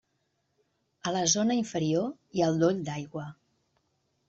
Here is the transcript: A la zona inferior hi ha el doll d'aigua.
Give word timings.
A 1.09 1.13
la 1.17 1.21
zona 1.33 1.59
inferior 1.59 2.09
hi 2.39 2.43
ha 2.43 2.49
el 2.55 2.59
doll 2.65 2.83
d'aigua. 2.91 3.29